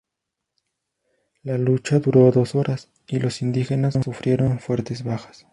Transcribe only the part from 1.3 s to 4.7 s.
La lucha duró dos horas y los indígenas sufrieron